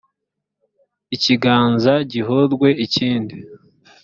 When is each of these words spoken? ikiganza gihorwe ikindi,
ikiganza 1.15 1.93
gihorwe 2.11 2.69
ikindi, 2.85 3.35